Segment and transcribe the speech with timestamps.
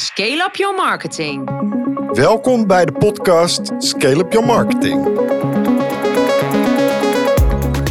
[0.00, 1.50] Scale up your marketing.
[2.12, 5.06] Welkom bij de podcast Scale Up Your Marketing.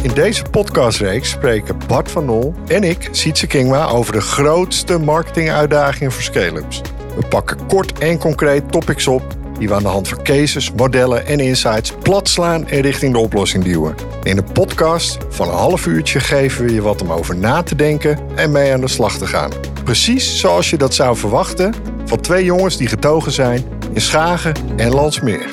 [0.02, 6.12] In deze podcastreeks spreken Bart van Nol en ik, Sietse Kingma, over de grootste marketinguitdagingen
[6.12, 6.80] voor scale-ups.
[7.16, 9.22] We pakken kort en concreet topics op
[9.58, 13.18] die we aan de hand van cases, modellen en insights plat slaan en richting de
[13.18, 13.94] oplossing duwen.
[14.22, 17.74] In een podcast van een half uurtje geven we je wat om over na te
[17.74, 19.50] denken en mee aan de slag te gaan.
[19.84, 24.90] Precies zoals je dat zou verwachten van twee jongens die getogen zijn in Schagen en
[24.90, 25.46] Landsmeer.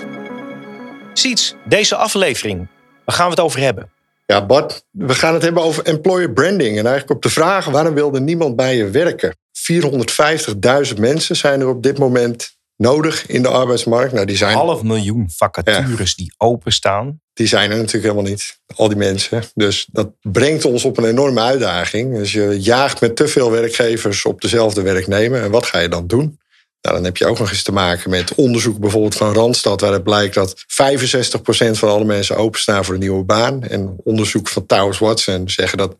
[1.13, 2.67] Siets, deze aflevering,
[3.05, 3.91] waar gaan we het over hebben?
[4.25, 6.77] Ja, Bart, we gaan het hebben over employer branding.
[6.77, 9.35] En eigenlijk op de vraag waarom wilde niemand bij je werken?
[10.93, 14.13] 450.000 mensen zijn er op dit moment nodig in de arbeidsmarkt.
[14.13, 17.21] Nou, die zijn, Half miljoen vacatures die openstaan.
[17.33, 19.43] die zijn er natuurlijk helemaal niet, al die mensen.
[19.53, 22.15] Dus dat brengt ons op een enorme uitdaging.
[22.15, 25.43] Dus je jaagt met te veel werkgevers op dezelfde werknemer.
[25.43, 26.39] En wat ga je dan doen?
[26.85, 29.81] Nou, dan heb je ook nog eens te maken met onderzoek bijvoorbeeld van Randstad...
[29.81, 30.65] waaruit blijkt dat 65%
[31.71, 33.63] van alle mensen openstaan voor een nieuwe baan.
[33.63, 35.97] En onderzoek van Towers Watson zeggen dat 73%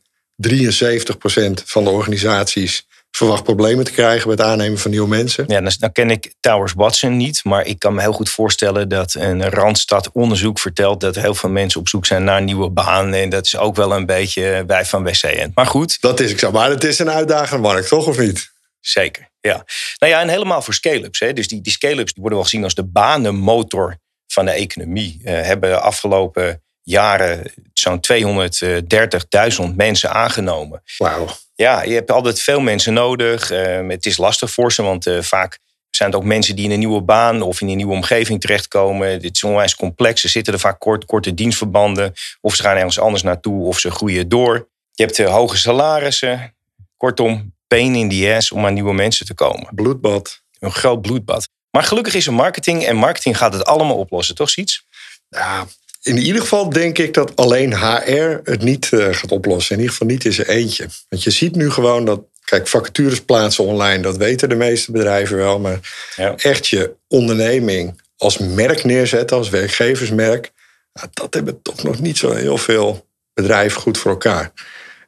[1.66, 5.44] van de organisaties verwacht problemen te krijgen bij het aannemen van nieuwe mensen.
[5.48, 8.90] Ja, dan, dan ken ik Towers Watson niet, maar ik kan me heel goed voorstellen
[8.90, 12.70] dat een Randstad onderzoek vertelt dat heel veel mensen op zoek zijn naar een nieuwe
[12.70, 13.14] baan.
[13.14, 15.52] En dat is ook wel een beetje wij van WCN.
[15.54, 16.52] Maar goed, Dat is ik zo.
[16.52, 18.54] Maar het is een uitdagende markt, toch of niet?
[18.80, 19.30] zeker.
[19.46, 19.66] Ja.
[19.98, 21.20] Nou ja, en helemaal voor scale-ups.
[21.20, 21.34] Hè.
[21.34, 25.22] Dus die, die scale-ups die worden wel gezien als de banenmotor van de economie.
[25.24, 30.84] Eh, hebben de afgelopen jaren zo'n 230.000 mensen aangenomen.
[30.98, 31.28] Wauw.
[31.56, 33.52] Ja, je hebt altijd veel mensen nodig.
[33.52, 36.72] Eh, het is lastig voor ze, want eh, vaak zijn het ook mensen die in
[36.72, 39.22] een nieuwe baan of in een nieuwe omgeving terechtkomen.
[39.22, 40.22] Dit is onwijs complex.
[40.22, 42.14] Ze zitten er vaak kort, korte dienstverbanden.
[42.42, 44.68] Of ze gaan ergens anders naartoe of ze groeien door.
[44.92, 46.56] Je hebt eh, hoge salarissen.
[46.98, 49.68] Kortom, pain in the ass om aan nieuwe mensen te komen.
[49.72, 50.42] Bloedbad.
[50.60, 51.48] Een groot bloedbad.
[51.72, 54.86] Maar gelukkig is er marketing en marketing gaat het allemaal oplossen, toch iets?
[55.30, 55.68] Ja,
[56.02, 59.72] in ieder geval denk ik dat alleen HR het niet eh, gaat oplossen.
[59.76, 60.88] In ieder geval niet in zijn eentje.
[61.10, 65.38] Want je ziet nu gewoon dat, kijk, vacatures plaatsen online, dat weten de meeste bedrijven
[65.38, 65.60] wel.
[65.60, 65.80] Maar
[66.16, 66.36] Ja.
[66.38, 70.52] echt je onderneming als merk neerzetten, als werkgeversmerk,
[70.94, 74.52] nou, dat hebben toch nog niet zo heel veel bedrijven goed voor elkaar.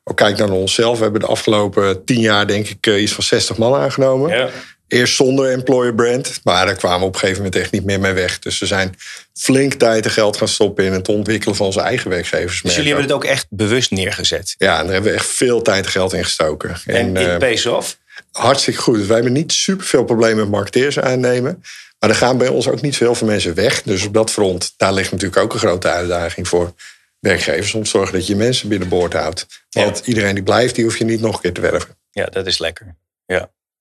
[0.10, 0.98] Ook kijk naar onszelf.
[0.98, 4.38] We hebben de afgelopen tien jaar, denk ik, eh, iets van 60 man aangenomen.
[4.38, 4.50] Ja.
[4.88, 8.00] Eerst zonder employer brand, maar daar kwamen we op een gegeven moment echt niet meer
[8.00, 8.40] mee weg.
[8.40, 8.96] Dus we zijn
[9.34, 12.62] flink tijd en geld gaan stoppen in het ontwikkelen van onze eigen werkgevers.
[12.62, 14.56] Dus jullie hebben het ook echt bewust neergezet.
[14.58, 16.76] Ja, en daar hebben we echt veel tijd en geld in gestoken.
[16.86, 17.98] En, En, it eh, pays off.
[18.32, 19.06] hartstikke goed.
[19.06, 21.64] Wij hebben niet super veel problemen met marketeers aannemen.
[22.00, 23.82] Maar er gaan bij ons ook niet veel van mensen weg.
[23.82, 26.74] Dus op dat front, daar ligt natuurlijk ook een grote uitdaging voor
[27.20, 27.74] werkgevers.
[27.74, 29.46] Om te zorgen dat je mensen binnenboord houdt.
[29.70, 31.98] Want iedereen die blijft, die hoef je niet nog een keer te werven.
[32.12, 32.96] Ja, dat is lekker.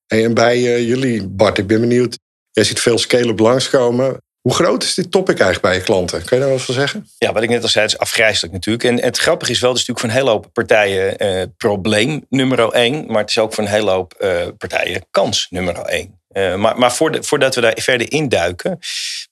[0.06, 2.18] Hey, En bij eh, jullie, Bart, ik ben benieuwd.
[2.50, 4.20] Jij ziet veel scale-up langskomen.
[4.40, 6.24] Hoe groot is dit topic eigenlijk bij je klanten?
[6.24, 7.08] Kun je daar wat van zeggen?
[7.18, 8.84] Ja, wat ik net al zei, is afgrijzelijk natuurlijk.
[8.84, 12.26] En het grappige is wel, het is natuurlijk voor een hele hoop partijen eh, probleem
[12.28, 13.06] nummer één.
[13.06, 16.20] Maar het is ook voor een hele hoop eh, partijen kans nummer één.
[16.36, 18.78] Eh, maar maar voordat, voordat we daar verder induiken.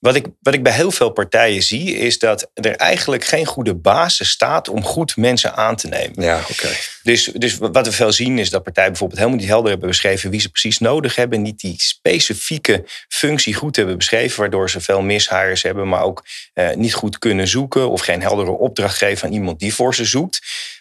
[0.00, 3.74] Wat ik, wat ik bij heel veel partijen zie, is dat er eigenlijk geen goede
[3.74, 6.22] basis staat om goed mensen aan te nemen.
[6.22, 6.68] Ja, oké.
[7.02, 10.30] Dus, dus wat we veel zien is dat partijen bijvoorbeeld helemaal niet helder hebben beschreven
[10.30, 11.42] wie ze precies nodig hebben.
[11.42, 16.74] Niet die specifieke functie goed hebben beschreven, waardoor ze veel mishires hebben, maar ook eh,
[16.74, 20.40] niet goed kunnen zoeken of geen heldere opdracht geven aan iemand die voor ze zoekt.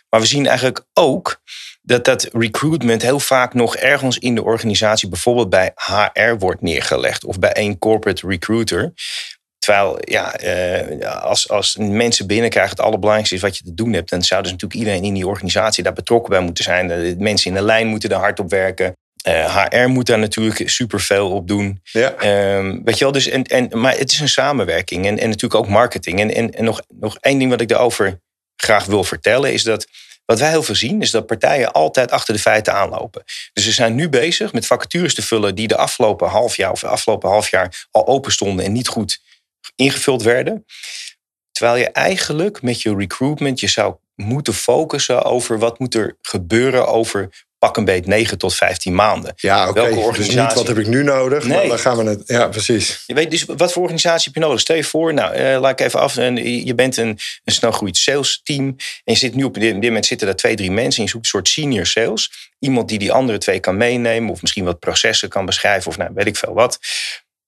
[0.09, 1.41] Maar we zien eigenlijk ook
[1.85, 7.25] dat dat recruitment heel vaak nog ergens in de organisatie, bijvoorbeeld bij HR, wordt neergelegd
[7.25, 8.93] of bij één corporate recruiter.
[9.57, 14.09] Terwijl, ja, eh, als, als mensen binnenkrijgen, het allerbelangrijkste is wat je te doen hebt,
[14.09, 16.87] dan zou dus natuurlijk iedereen in die organisatie daar betrokken bij moeten zijn.
[16.87, 18.93] De mensen in de lijn moeten er hard op werken.
[19.23, 21.79] Eh, HR moet daar natuurlijk superveel op doen.
[21.83, 22.13] Ja.
[22.13, 25.63] Ehm, weet je wel, dus en, en, maar het is een samenwerking en, en natuurlijk
[25.63, 26.19] ook marketing.
[26.19, 28.19] En, en, en nog, nog één ding wat ik daarover
[28.55, 29.87] graag wil vertellen is dat
[30.25, 33.23] wat wij heel veel zien is dat partijen altijd achter de feiten aanlopen.
[33.53, 36.83] Dus ze zijn nu bezig met vacatures te vullen die de afgelopen half jaar of
[36.83, 39.21] afgelopen half jaar al open stonden en niet goed
[39.75, 40.65] ingevuld werden.
[41.51, 46.87] Terwijl je eigenlijk met je recruitment je zou moeten focussen over wat moet er gebeuren
[46.87, 49.33] over pak een beet 9 tot 15 maanden.
[49.35, 49.73] Ja, oké.
[49.73, 50.57] Welke Dus niet organisatie?
[50.57, 51.67] wat heb ik nu nodig, maar Nee.
[51.67, 52.21] dan gaan we het...
[52.25, 53.03] Ja, precies.
[53.05, 54.59] Je weet dus wat voor organisatie heb je nodig.
[54.59, 56.17] Stel je voor, nou, eh, laat ik even af.
[56.17, 58.65] En je bent een, een snel groeiend sales team.
[59.03, 60.97] En je zit nu op dit, moment zitten er twee, drie mensen.
[60.97, 62.51] En je zoekt een soort senior sales.
[62.59, 64.31] Iemand die die andere twee kan meenemen.
[64.31, 65.91] Of misschien wat processen kan beschrijven.
[65.91, 66.79] Of nou, weet ik veel wat.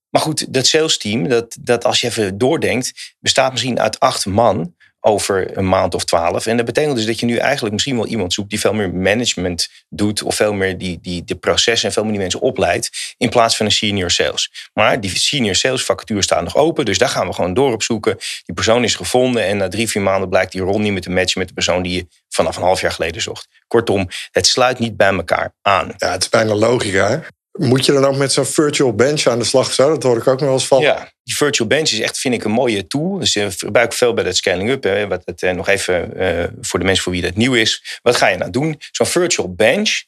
[0.09, 4.25] Maar goed, dat sales team, dat, dat als je even doordenkt, bestaat misschien uit acht
[4.25, 4.75] man.
[5.07, 6.45] Over een maand of twaalf.
[6.45, 8.93] En dat betekent dus dat je nu eigenlijk misschien wel iemand zoekt die veel meer
[8.93, 10.23] management doet.
[10.23, 13.15] Of veel meer die, die de processen en veel meer die mensen opleidt.
[13.17, 14.69] In plaats van een senior sales.
[14.73, 16.85] Maar die senior sales vacature staat nog open.
[16.85, 18.17] Dus daar gaan we gewoon door op zoeken.
[18.45, 19.45] Die persoon is gevonden.
[19.45, 21.83] En na drie, vier maanden blijkt die rol niet meer te matchen met de persoon
[21.83, 23.47] die je vanaf een half jaar geleden zocht.
[23.67, 25.93] Kortom, het sluit niet bij elkaar aan.
[25.97, 27.23] Ja, het is bijna logica.
[27.57, 29.89] Moet je dan ook met zo'n virtual bench aan de slag zo?
[29.89, 30.81] Dat hoor ik ook nog wel eens van.
[30.81, 33.19] Ja, die virtual bench is echt, vind ik, een mooie tool.
[33.19, 34.83] Dus je gebruik veel bij dat scaling up.
[34.83, 37.99] Hè, wat het, eh, nog even uh, voor de mensen voor wie dat nieuw is.
[38.01, 38.75] Wat ga je nou doen?
[38.91, 40.03] Zo'n virtual bench.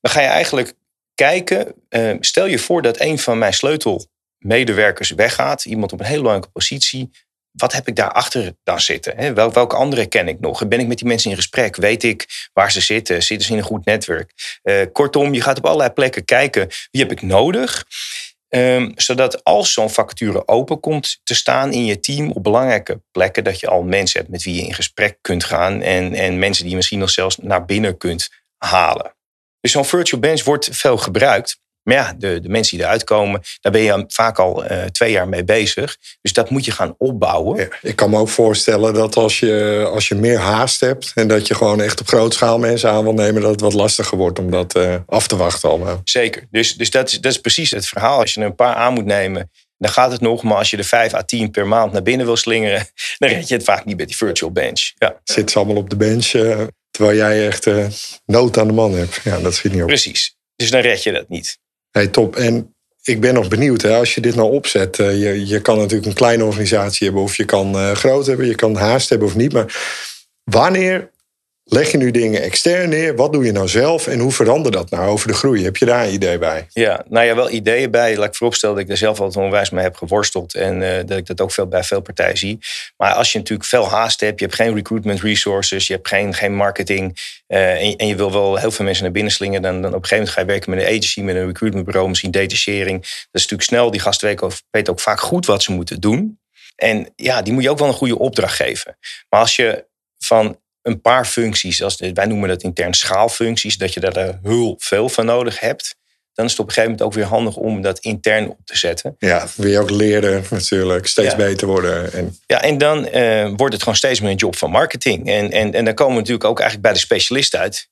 [0.00, 0.72] Dan ga je eigenlijk
[1.14, 1.74] kijken.
[2.20, 5.64] Stel je voor dat een van mijn sleutelmedewerkers weggaat.
[5.64, 7.10] Iemand op een hele belangrijke positie
[7.52, 9.34] wat heb ik daarachter dan zitten?
[9.34, 10.68] Wel, welke anderen ken ik nog?
[10.68, 11.76] Ben ik met die mensen in gesprek?
[11.76, 13.22] Weet ik waar ze zitten?
[13.22, 14.32] Zitten ze in een goed netwerk?
[14.62, 17.84] Uh, kortom, je gaat op allerlei plekken kijken wie heb ik nodig.
[18.48, 23.44] Um, zodat als zo'n vacature open komt te staan in je team op belangrijke plekken,
[23.44, 26.62] dat je al mensen hebt met wie je in gesprek kunt gaan en, en mensen
[26.62, 29.14] die je misschien nog zelfs naar binnen kunt halen.
[29.60, 31.60] Dus zo'n virtual bench wordt veel gebruikt.
[31.82, 35.12] Maar ja, de, de mensen die eruit komen, daar ben je vaak al uh, twee
[35.12, 35.96] jaar mee bezig.
[36.20, 37.56] Dus dat moet je gaan opbouwen.
[37.56, 41.28] Ja, ik kan me ook voorstellen dat als je, als je meer haast hebt en
[41.28, 44.18] dat je gewoon echt op grote schaal mensen aan wil nemen, dat het wat lastiger
[44.18, 46.00] wordt om dat uh, af te wachten allemaal.
[46.04, 46.46] Zeker.
[46.50, 48.20] Dus, dus dat, is, dat is precies het verhaal.
[48.20, 50.42] Als je er een paar aan moet nemen, dan gaat het nog.
[50.42, 52.86] Maar als je er 5 à 10 per maand naar binnen wil slingeren,
[53.18, 54.92] dan red je het vaak niet met die virtual bench.
[54.98, 55.20] Ja.
[55.24, 57.66] Zit ze allemaal op de bench, uh, terwijl jij echt
[58.24, 59.20] nood aan de man hebt.
[59.24, 59.86] Ja, dat schiet niet op.
[59.86, 60.36] Precies.
[60.56, 61.60] Dus dan red je dat niet.
[61.92, 62.36] Hey, top.
[62.36, 64.98] En ik ben nog benieuwd, hè, als je dit nou opzet.
[64.98, 68.46] Uh, je, je kan natuurlijk een kleine organisatie hebben of je kan uh, groot hebben.
[68.46, 69.52] Je kan haast hebben of niet.
[69.52, 69.82] Maar
[70.44, 71.10] wanneer
[71.64, 73.16] Leg je nu dingen extern neer?
[73.16, 75.64] Wat doe je nou zelf en hoe verandert dat nou over de groei?
[75.64, 76.66] Heb je daar een idee bij?
[76.72, 78.16] Ja, nou ja, wel ideeën bij.
[78.16, 80.54] Laat ik vooropstellen dat ik er zelf altijd onwijs mee heb geworsteld.
[80.54, 82.58] En uh, dat ik dat ook veel bij veel partijen zie.
[82.96, 86.34] Maar als je natuurlijk veel haast hebt, je hebt geen recruitment resources, je hebt geen,
[86.34, 87.18] geen marketing.
[87.48, 89.62] Uh, en, je wil wel heel veel mensen naar binnen slingen.
[89.62, 92.08] Dan, dan op een gegeven moment ga je werken met een agency, met een recruitmentbureau,
[92.08, 93.00] misschien detachering.
[93.00, 93.90] Dat is natuurlijk snel.
[93.90, 96.40] Die gasten weten ook vaak goed wat ze moeten doen.
[96.76, 98.96] En ja, die moet je ook wel een goede opdracht geven.
[99.28, 104.00] Maar als je van een paar functies, als wij noemen dat intern schaalfuncties, dat je
[104.00, 105.94] daar heel veel van nodig hebt.
[106.34, 108.78] Dan is het op een gegeven moment ook weer handig om dat intern op te
[108.78, 109.16] zetten.
[109.18, 112.12] Ja, wil je ook leren natuurlijk, steeds beter worden.
[112.12, 112.38] En...
[112.46, 115.28] Ja, en dan uh, wordt het gewoon steeds meer een job van marketing.
[115.28, 117.88] En, en, en dan komen we natuurlijk ook eigenlijk bij de specialist uit.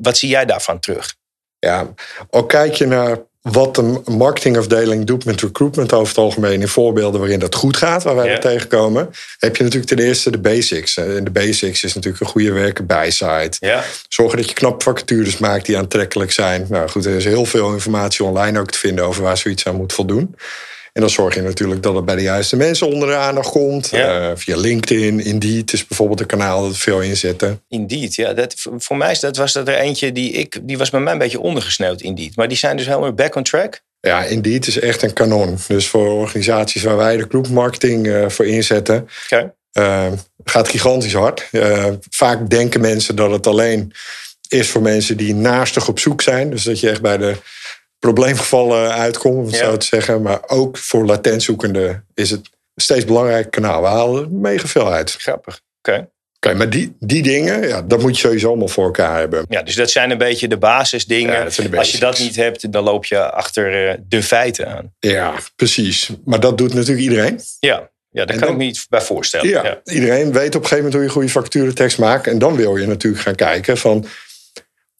[0.00, 1.14] Wat zie jij daarvan terug?
[1.58, 1.94] Ja,
[2.30, 7.20] ook kijk je naar wat de marketingafdeling doet met recruitment over het algemeen in voorbeelden
[7.20, 8.38] waarin dat goed gaat, waar wij ja.
[8.38, 10.96] tegenkomen, heb je natuurlijk ten eerste de basics.
[10.96, 13.56] En de basics is natuurlijk een goede werken bijsite.
[14.08, 16.66] Zorgen dat je knap vacatures maakt die aantrekkelijk zijn.
[16.68, 19.76] Nou goed, er is heel veel informatie online ook te vinden over waar zoiets aan
[19.76, 20.34] moet voldoen.
[20.92, 23.88] En dan zorg je natuurlijk dat het bij de juiste mensen onder de aandacht komt.
[23.90, 24.30] Ja.
[24.30, 27.62] Uh, via LinkedIn, Indeed is bijvoorbeeld een kanaal dat veel inzetten.
[27.68, 28.32] Indeed, ja.
[28.32, 31.18] Dat, voor mij dat was dat er eentje die ik, die was bij mij een
[31.18, 32.36] beetje ondergesneeuwd, Indeed.
[32.36, 33.80] Maar die zijn dus helemaal back on track.
[34.00, 35.58] Ja, Indeed is echt een kanon.
[35.68, 39.52] Dus voor organisaties waar wij de groepmarketing uh, voor inzetten, okay.
[39.72, 40.12] uh,
[40.44, 41.48] gaat gigantisch hard.
[42.10, 43.92] vaak denken mensen dat het alleen
[44.48, 46.50] is voor mensen die naastig op zoek zijn.
[46.50, 47.36] Dus dat je echt bij de
[48.02, 49.56] probleemgevallen uitkomen, ja.
[49.56, 50.22] zo te zeggen.
[50.22, 53.82] Maar ook voor latentzoekenden is het een steeds belangrijk kanaal.
[53.82, 55.14] We halen mega veel uit.
[55.18, 55.60] Grappig.
[55.78, 56.08] Oké.
[56.36, 59.44] Oké, maar die, die dingen, ja, dat moet je sowieso allemaal voor elkaar hebben.
[59.48, 61.32] Ja, dus dat zijn een beetje de basisdingen.
[61.32, 64.94] Ja, de Als je dat niet hebt, dan loop je achter uh, de feiten aan.
[64.98, 66.10] Ja, precies.
[66.24, 67.40] Maar dat doet natuurlijk iedereen.
[67.60, 69.48] Ja, ja, daar kan dan, ik me iets bij voorstellen.
[69.48, 72.26] Ja, ja, Iedereen weet op een gegeven moment hoe je goede facturentekst maakt.
[72.26, 74.06] En dan wil je natuurlijk gaan kijken van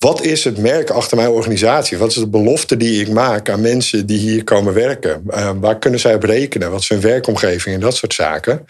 [0.03, 1.99] wat is het merk achter mijn organisatie?
[1.99, 5.23] Wat is de belofte die ik maak aan mensen die hier komen werken?
[5.31, 6.71] Uh, waar kunnen zij op rekenen?
[6.71, 8.67] Wat is hun werkomgeving en dat soort zaken?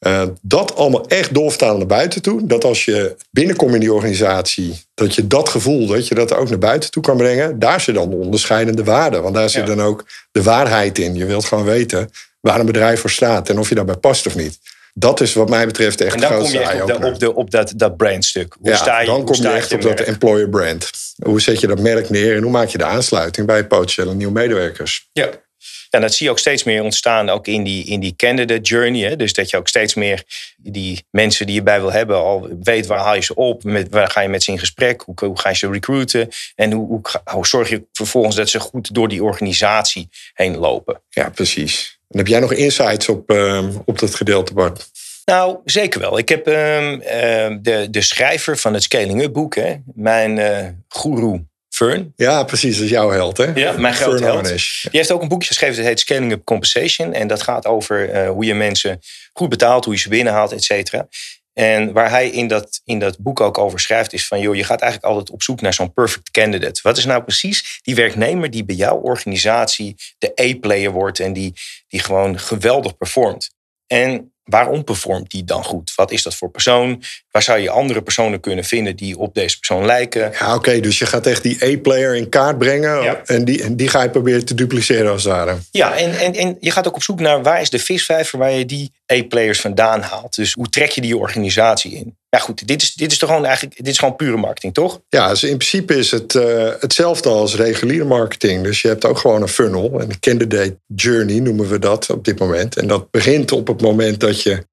[0.00, 2.46] Uh, dat allemaal echt doorvertalen naar buiten toe.
[2.46, 6.48] Dat als je binnenkomt in die organisatie, dat je dat gevoel, dat je dat ook
[6.48, 7.58] naar buiten toe kan brengen.
[7.58, 9.20] Daar zit dan de onderscheidende waarde.
[9.20, 11.14] Want daar zit dan ook de waarheid in.
[11.14, 14.36] Je wilt gewoon weten waar een bedrijf voor staat en of je daarbij past of
[14.36, 14.58] niet.
[14.98, 17.50] Dat is wat mij betreft echt En dan kom je op, de, op, de, op
[17.50, 18.56] dat, dat brandstuk.
[18.60, 20.90] Hoe ja, sta je, dan kom je echt op dat employer brand.
[21.22, 24.32] Hoe zet je dat merk neer en hoe maak je de aansluiting bij potentiële nieuwe
[24.32, 25.08] medewerkers?
[25.12, 25.28] Ja.
[25.90, 29.08] En dat zie je ook steeds meer ontstaan, ook in die, in die candidate journey.
[29.08, 29.16] Hè?
[29.16, 30.24] Dus dat je ook steeds meer
[30.56, 33.88] die mensen die je bij wil hebben, al weet waar haal je ze op, met,
[33.90, 36.86] waar ga je met ze in gesprek, hoe, hoe ga je ze recruiten en hoe,
[36.86, 41.02] hoe, hoe zorg je vervolgens dat ze goed door die organisatie heen lopen.
[41.08, 41.95] Ja, precies.
[42.08, 44.90] En heb jij nog insights op, uh, op dat gedeelte, Bart?
[45.24, 46.18] Nou, zeker wel.
[46.18, 46.54] Ik heb uh,
[47.60, 52.12] de, de schrijver van het Scaling Up boek, hè, mijn uh, guru Fern.
[52.16, 52.74] Ja, precies.
[52.74, 53.44] Dat is jouw held, hè?
[53.54, 54.44] Ja, mijn grote held.
[54.46, 57.12] Die heeft ook een boekje geschreven dat heet Scaling Up Compensation.
[57.12, 59.00] En dat gaat over uh, hoe je mensen
[59.32, 61.08] goed betaalt, hoe je ze binnenhaalt, et cetera.
[61.58, 64.64] En waar hij in dat, in dat boek ook over schrijft, is van joh, je
[64.64, 66.80] gaat eigenlijk altijd op zoek naar zo'n perfect candidate.
[66.82, 71.52] Wat is nou precies die werknemer die bij jouw organisatie de A-player wordt en die,
[71.88, 73.54] die gewoon geweldig performt?
[73.86, 75.92] En waarom performt die dan goed?
[75.94, 77.02] Wat is dat voor persoon?
[77.30, 80.32] Waar zou je andere personen kunnen vinden die op deze persoon lijken?
[80.38, 83.88] Ja, oké, dus je gaat echt die A-player in kaart brengen en, die, en die
[83.88, 85.56] ga je proberen te dupliceren als het ware.
[85.70, 88.52] Ja, en, en, en je gaat ook op zoek naar waar is de visvijver waar
[88.52, 90.34] je die A-players vandaan haalt.
[90.34, 92.16] Dus hoe trek je die organisatie in?
[92.28, 95.00] Ja, goed, dit is, dit is toch gewoon eigenlijk dit is gewoon pure marketing, toch?
[95.08, 98.62] Ja, dus in principe is het uh, hetzelfde als reguliere marketing.
[98.64, 102.38] Dus je hebt ook gewoon een funnel, een candidate journey noemen we dat op dit
[102.38, 102.76] moment.
[102.76, 104.66] En dat begint op het moment dat je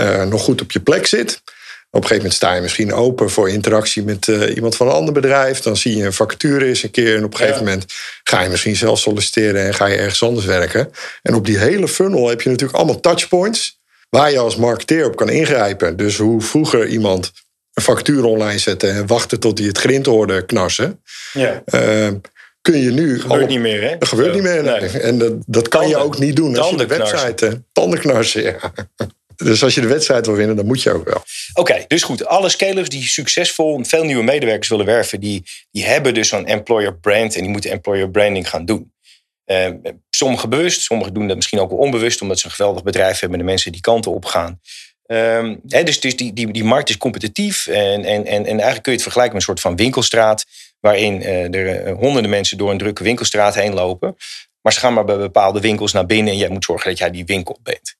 [0.00, 1.42] uh, nog goed op je plek zit.
[1.90, 4.92] Op een gegeven moment sta je misschien open voor interactie met uh, iemand van een
[4.92, 5.60] ander bedrijf.
[5.60, 7.16] Dan zie je een vacature eens een keer.
[7.16, 7.84] En op een gegeven moment
[8.22, 10.90] ga je misschien zelf solliciteren en ga je ergens anders werken.
[11.22, 13.80] En op die hele funnel heb je natuurlijk allemaal touchpoints
[14.10, 15.96] waar je als marketeer op kan ingrijpen.
[15.96, 17.32] Dus hoe vroeger iemand
[17.72, 21.02] een factuur online zette en wachten tot hij het grind hoorde knarsen.
[21.32, 21.62] Ja.
[21.66, 22.08] Uh,
[22.70, 23.20] kun je nu.
[23.20, 23.98] Gebeurt niet meer, hè?
[23.98, 24.62] Dat gebeurt niet meer.
[24.62, 25.00] Nee.
[25.00, 27.62] En dat, dat kan je ook niet doen als je de website.
[27.72, 28.56] tandenknarsen, ja.
[29.36, 31.22] Dus als je de wedstrijd wil winnen, dan moet je ook wel.
[31.54, 32.26] Oké, dus goed.
[32.26, 36.96] Alle scalers die succesvol veel nieuwe medewerkers willen werven, die, die hebben dus zo'n employer
[36.98, 38.92] brand en die moeten employer branding gaan doen.
[39.46, 39.68] Uh,
[40.10, 43.38] sommigen bewust, sommigen doen dat misschien ook wel onbewust, omdat ze een geweldig bedrijf hebben
[43.38, 44.60] en de mensen die kanten op gaan.
[45.06, 48.92] Um, dus dus die, die, die markt is competitief en, en, en, en eigenlijk kun
[48.92, 50.44] je het vergelijken met een soort van winkelstraat,
[50.84, 54.16] waarin uh, er eh, honderden mensen door een drukke winkelstraat heen lopen.
[54.60, 57.10] Maar ze gaan maar bij bepaalde winkels naar binnen en jij moet zorgen dat jij
[57.10, 57.94] die winkel bent.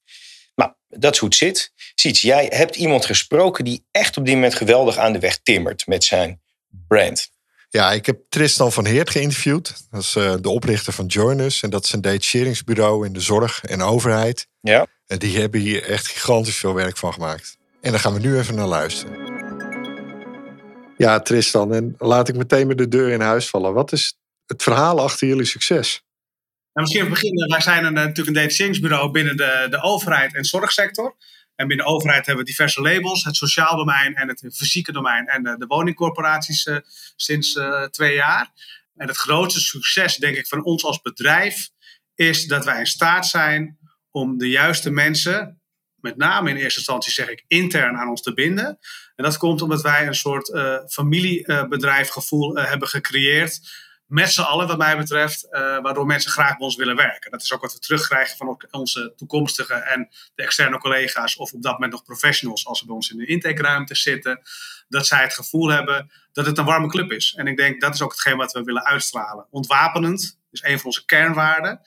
[0.55, 1.73] Nou, dat is hoe het zit.
[1.95, 5.87] Siets, jij hebt iemand gesproken die echt op dit moment geweldig aan de weg timmert
[5.87, 6.41] met zijn
[6.89, 7.31] brand.
[7.69, 9.87] Ja, ik heb Tristan van Heert geïnterviewd.
[9.91, 11.63] Dat is uh, de oprichter van Joinus.
[11.63, 14.47] En dat is een detacheringsbureau in de zorg en overheid.
[14.61, 14.87] Ja.
[15.07, 17.57] En die hebben hier echt gigantisch veel werk van gemaakt.
[17.81, 19.24] En daar gaan we nu even naar luisteren.
[20.97, 23.75] Ja, Tristan, en laat ik meteen met de deur in huis vallen.
[23.75, 24.15] Wat is
[24.47, 26.03] het verhaal achter jullie succes?
[26.73, 27.49] Nou, misschien beginnen.
[27.49, 31.17] Wij zijn een, natuurlijk een detacheringsbureau binnen de, de overheid en zorgsector.
[31.57, 35.27] En binnen de overheid hebben we diverse labels: het sociaal domein en het fysieke domein
[35.27, 36.77] en de, de woningcorporaties uh,
[37.17, 37.61] sinds
[37.91, 38.53] twee jaar.
[38.97, 41.71] En het grootste succes, denk ik, van ons als bedrijf
[42.15, 43.79] is dat wij in staat zijn
[44.11, 45.61] om de juiste mensen,
[45.97, 48.79] met name in eerste instantie zeg ik intern aan ons te binden.
[49.17, 53.61] En dat komt omdat wij een soort uh, familiebedrijfgevoel hebben gecreëerd
[54.07, 57.31] met z'n allen, wat mij betreft, uh, waardoor mensen graag bij ons willen werken.
[57.31, 61.63] Dat is ook wat we terugkrijgen van onze toekomstige en de externe collega's, of op
[61.63, 64.41] dat moment nog professionals, als ze bij ons in de intakeruimte zitten,
[64.89, 67.35] dat zij het gevoel hebben dat het een warme club is.
[67.37, 69.47] En ik denk dat is ook hetgeen wat we willen uitstralen.
[69.51, 71.81] Ontwapenend is een van onze kernwaarden.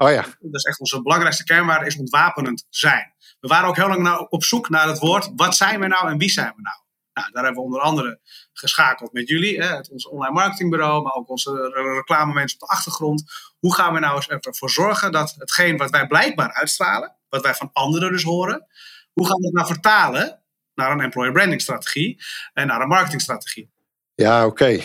[0.00, 0.22] Oh ja.
[0.22, 3.14] Dat is echt onze belangrijkste kernwaarde, is ontwapenend zijn.
[3.40, 6.18] We waren ook heel lang op zoek naar het woord, wat zijn we nou en
[6.18, 6.76] wie zijn we nou?
[7.12, 8.20] Nou, daar hebben we onder andere
[8.52, 12.74] geschakeld met jullie, hè, het, ons online marketingbureau, maar ook onze reclame mensen op de
[12.74, 13.22] achtergrond.
[13.58, 17.54] Hoe gaan we nou eens ervoor zorgen dat hetgeen wat wij blijkbaar uitstralen, wat wij
[17.54, 18.66] van anderen dus horen,
[19.12, 20.42] hoe gaan we het nou vertalen
[20.74, 23.70] naar een employer branding strategie en naar een marketingstrategie?
[24.14, 24.80] Ja, oké.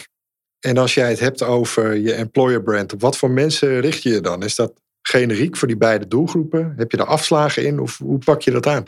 [0.59, 4.09] En als jij het hebt over je employer brand, op wat voor mensen richt je
[4.09, 4.43] je dan?
[4.43, 6.73] Is dat generiek voor die beide doelgroepen?
[6.77, 8.83] Heb je daar afslagen in of hoe pak je dat aan?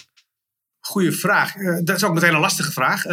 [0.79, 1.55] Goeie vraag.
[1.55, 3.05] Uh, dat is ook meteen een lastige vraag.
[3.05, 3.11] Uh,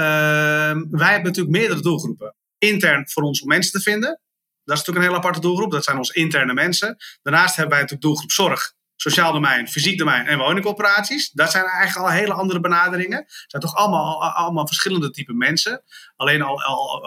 [0.90, 2.34] wij hebben natuurlijk meerdere doelgroepen.
[2.58, 4.20] Intern voor ons om mensen te vinden.
[4.64, 5.70] Dat is natuurlijk een hele aparte doelgroep.
[5.70, 6.96] Dat zijn onze interne mensen.
[7.22, 11.30] Daarnaast hebben wij natuurlijk doelgroep zorg sociaal domein, fysiek domein en woningcorporaties.
[11.30, 13.18] Dat zijn eigenlijk al hele andere benaderingen.
[13.18, 15.82] Het zijn toch allemaal, allemaal verschillende type mensen.
[16.16, 17.04] Alleen al, al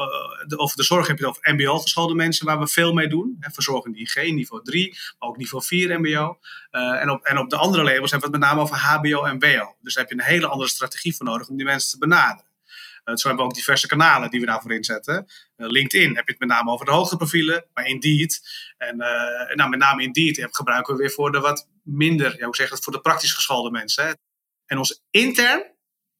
[0.49, 3.37] uh, over de zorg heb je het over mbo-geschoolde mensen waar we veel mee doen.
[3.39, 6.39] Hè, verzorgende IG, niveau 3, maar ook niveau 4 mbo.
[6.71, 9.23] Uh, en, op, en op de andere labels hebben we het met name over hbo
[9.23, 9.75] en wo.
[9.81, 12.53] Dus daar heb je een hele andere strategie voor nodig om die mensen te benaderen.
[13.05, 15.25] Uh, zo hebben we ook diverse kanalen die we daarvoor inzetten.
[15.55, 18.41] LinkedIn heb je het met name over de hoogteprofielen, maar Indeed.
[18.77, 18.97] En
[19.55, 22.83] nou, met name Indeed gebruiken we weer voor de wat minder, ja, hoe zeg het,
[22.83, 24.05] voor de praktisch geschoolde mensen.
[24.05, 24.13] Hè.
[24.65, 25.73] En ons intern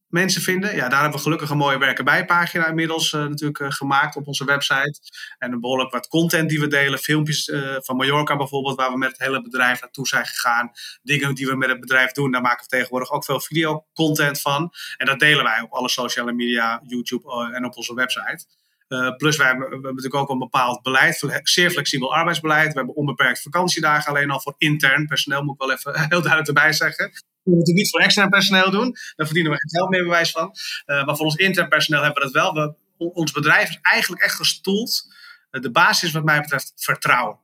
[0.07, 0.75] mensen vinden.
[0.75, 4.15] Ja, daar hebben we gelukkig een mooie werken bij pagina inmiddels uh, natuurlijk uh, gemaakt
[4.15, 4.99] op onze website.
[5.37, 6.99] En een behoorlijk wat content die we delen.
[6.99, 10.71] Filmpjes uh, van Mallorca bijvoorbeeld, waar we met het hele bedrijf naartoe zijn gegaan.
[11.01, 14.71] Dingen die we met het bedrijf doen, daar maken we tegenwoordig ook veel videocontent van.
[14.97, 18.45] En dat delen wij op alle sociale media, YouTube en op onze website.
[18.87, 22.67] Uh, plus wij hebben, we hebben natuurlijk ook een bepaald beleid, zeer flexibel arbeidsbeleid.
[22.67, 26.47] We hebben onbeperkt vakantiedagen alleen al voor intern personeel, moet ik wel even heel duidelijk
[26.47, 27.11] erbij zeggen.
[27.43, 30.31] We moeten het niet voor extern personeel doen, daar verdienen we geen geld meer bewijs
[30.31, 30.55] van.
[30.85, 32.53] Uh, maar voor ons intern personeel hebben we dat wel.
[32.53, 35.03] We, ons bedrijf is eigenlijk echt gestoeld.
[35.51, 37.39] Uh, de basis wat mij betreft vertrouwen.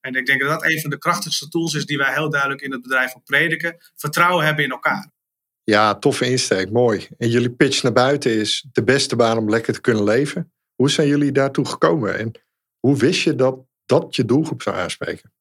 [0.00, 2.60] En ik denk dat dat een van de krachtigste tools is die wij heel duidelijk
[2.60, 3.76] in het bedrijf op prediken.
[3.96, 5.12] Vertrouwen hebben in elkaar.
[5.70, 7.08] Ja, toffe insteek, mooi.
[7.18, 10.52] En jullie pitch naar buiten is de beste baan om lekker te kunnen leven.
[10.74, 12.32] Hoe zijn jullie daartoe gekomen en
[12.78, 15.32] hoe wist je dat dat je doelgroep zou aanspreken?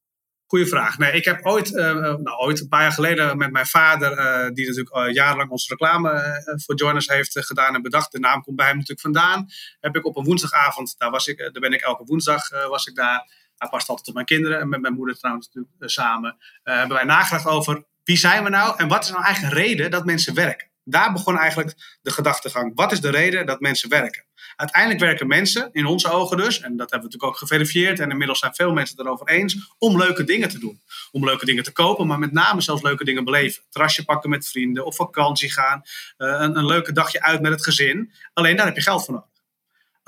[0.46, 0.98] Goeie vraag.
[0.98, 4.50] Nee, ik heb ooit, uh, nou, ooit een paar jaar geleden met mijn vader, uh,
[4.54, 8.12] die natuurlijk jarenlang onze reclame voor Joiners heeft gedaan en bedacht.
[8.12, 9.46] De naam komt bij hem natuurlijk vandaan.
[9.80, 12.96] Heb ik op een woensdagavond, daar, was ik, daar ben ik elke woensdag was ik
[12.96, 13.38] daar.
[13.58, 16.38] Hij past altijd op mijn kinderen en met mijn moeder trouwens natuurlijk samen.
[16.64, 19.92] hebben wij nagedacht over wie zijn we nou en wat is nou eigenlijk een reden
[19.92, 20.68] dat mensen werken?
[20.84, 22.72] Daar begon eigenlijk de gedachtegang.
[22.76, 24.24] Wat is de reden dat mensen werken?
[24.56, 28.10] Uiteindelijk werken mensen, in onze ogen dus, en dat hebben we natuurlijk ook geverifieerd, en
[28.12, 30.82] inmiddels zijn veel mensen het erover eens, om leuke dingen te doen.
[31.12, 33.64] Om leuke dingen te kopen, maar met name zelfs leuke dingen beleven.
[33.70, 35.82] Trasje pakken met vrienden, op vakantie gaan,
[36.18, 38.12] eh, een, een leuke dagje uit met het gezin.
[38.34, 39.29] Alleen daar heb je geld voor nodig.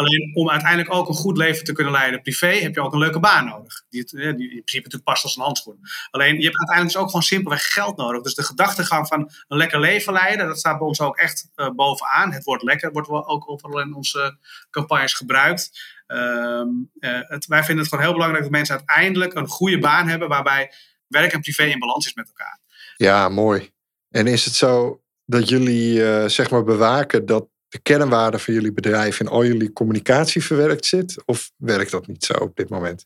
[0.02, 3.00] Alleen om uiteindelijk ook een goed leven te kunnen leiden privé, heb je ook een
[3.00, 3.84] leuke baan nodig.
[3.90, 5.80] Die, die in principe natuurlijk past als een handschoen.
[6.12, 8.22] Alleen je hebt uiteindelijk dus ook gewoon simpelweg geld nodig.
[8.22, 11.70] Dus de gedachtegang van een lekker leven leiden, dat staat bij ons ook echt uh,
[11.70, 12.32] bovenaan.
[12.32, 14.38] Het woord lekker wordt wel ook overal in onze
[14.70, 15.72] campagnes gebruikt.
[16.08, 16.64] Uh,
[17.00, 20.74] het, wij vinden het gewoon heel belangrijk dat mensen uiteindelijk een goede baan hebben waarbij
[21.08, 22.60] werk en privé in balans is met elkaar.
[22.96, 23.72] Ja, mooi.
[24.10, 29.20] En is het zo dat jullie zeg maar bewaken dat de kernwaarde van jullie bedrijf
[29.20, 31.22] in al jullie communicatie verwerkt zit?
[31.26, 33.06] Of werkt dat niet zo op dit moment?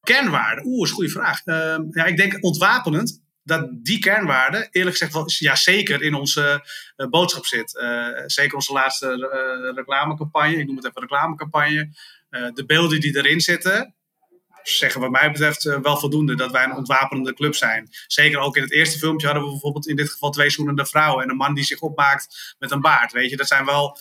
[0.00, 1.46] Kernwaarde, oeh, is een goede vraag.
[1.46, 6.64] Uh, ja, ik denk ontwapenend dat die kernwaarde, eerlijk gezegd, wel, ja, zeker in onze
[6.96, 7.74] uh, boodschap zit.
[7.74, 11.90] Uh, zeker onze laatste uh, reclamecampagne, ik noem het even reclamecampagne.
[12.54, 13.94] de beelden die erin zitten,
[14.68, 17.88] zeggen wat mij betreft wel voldoende dat wij een ontwapenende club zijn.
[18.06, 21.24] Zeker ook in het eerste filmpje hadden we bijvoorbeeld in dit geval twee zoenende vrouwen
[21.24, 23.12] en een man die zich opmaakt met een baard.
[23.12, 23.98] Weet je, dat zijn wel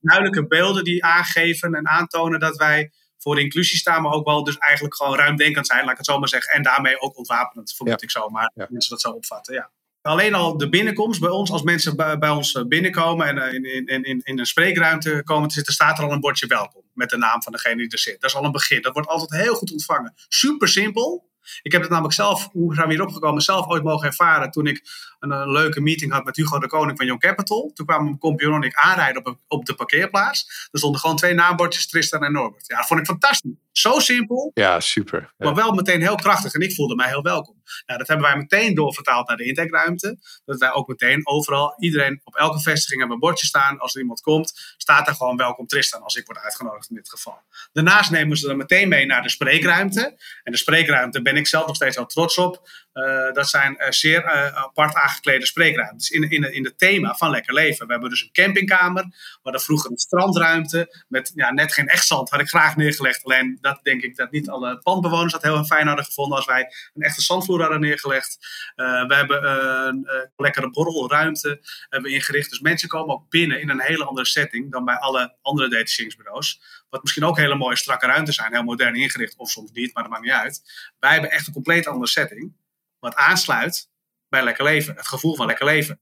[0.00, 4.58] duidelijke beelden die aangeven en aantonen dat wij voor inclusie staan, maar ook wel dus
[4.58, 6.52] eigenlijk gewoon ruimdenkend zijn, laat ik het zo maar zeggen.
[6.52, 8.06] En daarmee ook ontwapenend, vermoed ja.
[8.06, 8.66] ik zo, maar ja.
[8.70, 9.70] mensen dat zo opvatten, ja.
[10.08, 14.20] Alleen al de binnenkomst bij ons, als mensen bij, ons binnenkomen en in, in, in,
[14.24, 17.42] in een spreekruimte komen te zitten, staat er al een bordje welkom met de naam
[17.42, 18.20] van degene die er zit.
[18.20, 18.82] Dat is al een begin.
[18.82, 20.14] Dat wordt altijd heel goed ontvangen.
[20.28, 21.30] Super simpel.
[21.62, 24.66] Ik heb het namelijk zelf, hoe zijn we hierop gekomen, zelf ooit mogen ervaren toen
[24.66, 24.82] ik
[25.18, 27.70] een, een, leuke meeting had met Hugo de Koning van Young Capital.
[27.74, 30.68] Toen kwamen mijn compagnon en ik aanrijden op, op de parkeerplaats.
[30.70, 32.66] Er stonden gewoon twee naambordjes, Tristan en Norbert.
[32.66, 33.52] Ja, dat vond ik fantastisch.
[33.72, 34.50] Zo simpel.
[34.54, 35.20] Ja, super.
[35.20, 35.44] Ja.
[35.44, 37.62] Maar wel meteen heel krachtig en ik voelde mij heel welkom.
[37.86, 40.18] Nou, dat hebben wij meteen doorvertaald naar de intakeruimte.
[40.44, 43.78] Dat wij ook meteen overal, iedereen op elke vestiging hebben een bordje staan.
[43.78, 47.08] Als er iemand komt, staat er gewoon welkom Tristan als ik word uitgenodigd in dit
[47.08, 47.38] geval.
[47.72, 50.16] Daarnaast nemen ze dan meteen mee naar de spreekruimte.
[50.42, 52.68] En de spreekruimte ben ik zelf nog steeds wel trots op.
[52.98, 57.30] Uh, dat zijn uh, zeer uh, apart aangeklede spreekruimtes in, in, in het thema van
[57.30, 57.86] lekker leven.
[57.86, 59.02] We hebben dus een campingkamer.
[59.02, 62.30] We hadden vroeger een strandruimte met ja, net geen echt zand.
[62.30, 63.24] Had ik graag neergelegd.
[63.24, 66.72] Alleen dat denk ik dat niet alle pandbewoners dat heel fijn hadden gevonden als wij
[66.94, 68.38] een echte zandvloer hadden neergelegd.
[68.74, 69.48] we hebben
[69.86, 72.50] een lekkere borrelruimte hebben ingericht.
[72.50, 76.60] Dus mensen komen ook binnen in een hele andere setting dan bij alle andere detacheringsbureaus.
[76.90, 80.02] Wat misschien ook hele mooie strakke ruimtes zijn, heel modern ingericht of soms niet, maar
[80.02, 80.62] dat maakt niet uit.
[80.98, 82.52] Wij hebben echt een compleet andere setting
[82.98, 83.88] wat aansluit
[84.28, 84.94] bij lekker leven.
[84.96, 86.00] Het gevoel van lekker leven.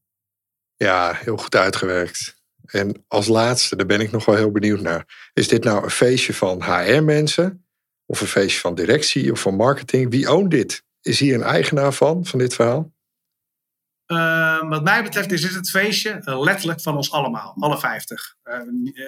[0.77, 2.37] Ja, heel goed uitgewerkt.
[2.67, 5.31] En als laatste, daar ben ik nog wel heel benieuwd naar.
[5.33, 7.67] Is dit nou een feestje van HR-mensen?
[8.07, 10.11] Of een feestje van directie of van marketing?
[10.11, 10.85] Wie oont dit?
[11.01, 12.95] Is hier een eigenaar van, van dit verhaal?
[14.07, 18.37] Uh, wat mij betreft is dit het feestje uh, letterlijk van ons allemaal, alle 50.
[18.45, 18.61] Uh,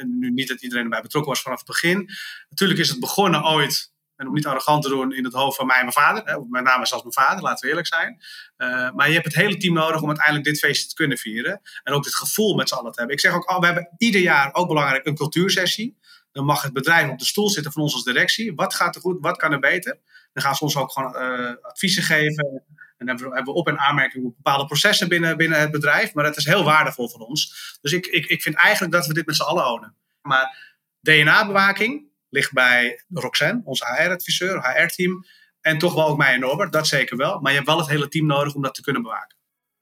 [0.06, 2.08] nu niet dat iedereen erbij betrokken was vanaf het begin.
[2.48, 5.66] Natuurlijk is het begonnen ooit en om niet arrogant te doen in het hoofd van
[5.66, 6.22] mij en mijn vader.
[6.24, 8.22] Hè, met name zelfs mijn vader, laten we eerlijk zijn.
[8.56, 11.60] Uh, maar je hebt het hele team nodig om uiteindelijk dit feestje te kunnen vieren.
[11.82, 13.16] En ook dit gevoel met z'n allen te hebben.
[13.16, 15.98] Ik zeg ook al, we hebben ieder jaar ook belangrijk een cultuursessie.
[16.32, 18.54] Dan mag het bedrijf op de stoel zitten van ons als directie.
[18.54, 19.98] Wat gaat er goed, wat kan er beter?
[20.32, 22.62] Dan gaan ze ons ook gewoon uh, adviezen geven.
[22.96, 26.14] En dan hebben we op- en aanmerkingen op bepaalde processen binnen, binnen het bedrijf.
[26.14, 27.78] Maar dat is heel waardevol voor ons.
[27.80, 29.94] Dus ik, ik, ik vind eigenlijk dat we dit met z'n allen ownen.
[30.22, 35.24] Maar DNA-bewaking, ligt bij Roxanne, onze HR-adviseur, HR-team.
[35.60, 37.40] En toch wel ook mij en Norbert, dat zeker wel.
[37.40, 39.36] Maar je hebt wel het hele team nodig om dat te kunnen bewaken.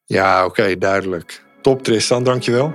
[0.05, 1.45] Ja, oké, okay, duidelijk.
[1.63, 2.75] Top Tristan, dankjewel.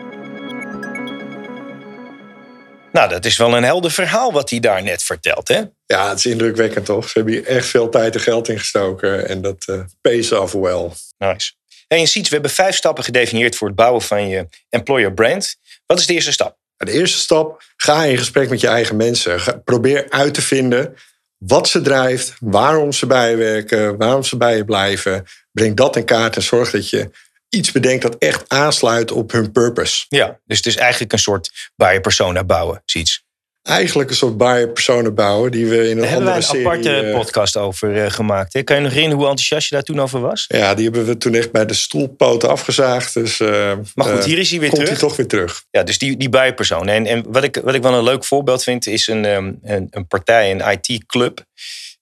[2.91, 5.61] Nou, dat is wel een helder verhaal wat hij daar net vertelt, hè?
[5.85, 7.09] Ja, het is indrukwekkend toch?
[7.09, 10.53] Ze hebben hier echt veel tijd en geld in gestoken en dat uh, pays off
[10.53, 10.89] well.
[11.17, 11.53] Nice.
[11.87, 15.55] En je ziet, we hebben vijf stappen gedefinieerd voor het bouwen van je employer brand.
[15.85, 16.57] Wat is de eerste stap?
[16.85, 19.61] De eerste stap, ga in gesprek met je eigen mensen.
[19.63, 20.95] Probeer uit te vinden
[21.37, 25.25] wat ze drijft, waarom ze bij je werken, waarom ze bij je blijven.
[25.51, 27.09] Breng dat in kaart en zorg dat je
[27.49, 30.05] iets bedenkt dat echt aansluit op hun purpose.
[30.09, 33.25] Ja, dus het is eigenlijk een soort je persona bouwen, zoiets.
[33.63, 36.65] Eigenlijk een soort buyer persona bouwen die we in een Daar hebben andere een serie...
[36.65, 38.53] aparte eh, podcast over eh, gemaakt.
[38.53, 38.63] Hè?
[38.63, 40.45] Kan je nog herinneren hoe enthousiast je daar toen over was?
[40.47, 43.13] ja, die hebben we toen echt bij de stoelpoten afgezaagd.
[43.13, 44.99] Dus, eh, Maar goed, hier is hij weer komt terug.
[44.99, 45.63] hij toch weer terug.
[45.71, 46.87] Ja, dus die, die buierpersoon.
[46.87, 49.87] En, en wat, ik, wat ik wel een leuk voorbeeld vind, is een, ehm, een,
[49.91, 51.45] een partij, een IT-club,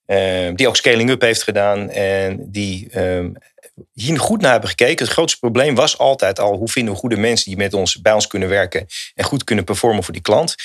[0.05, 1.89] ehm, die ook scaling up heeft gedaan.
[1.89, 3.29] En die ehm,
[3.93, 5.05] hier goed naar hebben gekeken.
[5.05, 8.13] Het grootste probleem was altijd al, hoe vinden we goede mensen die met ons, bij
[8.13, 10.55] ons kunnen werken en goed kunnen performen voor die klant.